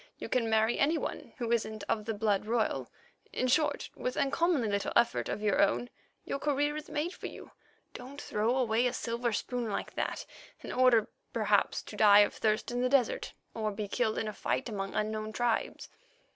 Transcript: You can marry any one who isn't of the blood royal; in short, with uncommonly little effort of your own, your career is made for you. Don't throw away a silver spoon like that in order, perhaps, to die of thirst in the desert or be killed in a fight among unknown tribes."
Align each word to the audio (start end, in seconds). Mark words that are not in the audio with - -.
You 0.17 0.29
can 0.29 0.49
marry 0.49 0.79
any 0.79 0.97
one 0.97 1.33
who 1.37 1.51
isn't 1.51 1.83
of 1.87 2.05
the 2.05 2.15
blood 2.15 2.47
royal; 2.47 2.89
in 3.31 3.45
short, 3.47 3.91
with 3.95 4.17
uncommonly 4.17 4.67
little 4.67 4.91
effort 4.95 5.29
of 5.29 5.43
your 5.43 5.61
own, 5.61 5.91
your 6.25 6.39
career 6.39 6.75
is 6.75 6.89
made 6.89 7.13
for 7.13 7.27
you. 7.27 7.51
Don't 7.93 8.19
throw 8.19 8.57
away 8.57 8.87
a 8.87 8.93
silver 8.93 9.31
spoon 9.31 9.69
like 9.69 9.93
that 9.93 10.25
in 10.61 10.71
order, 10.71 11.07
perhaps, 11.33 11.83
to 11.83 11.95
die 11.95 12.21
of 12.21 12.33
thirst 12.33 12.71
in 12.71 12.81
the 12.81 12.89
desert 12.89 13.33
or 13.53 13.69
be 13.71 13.87
killed 13.87 14.17
in 14.17 14.27
a 14.27 14.33
fight 14.33 14.67
among 14.67 14.95
unknown 14.95 15.33
tribes." 15.33 15.87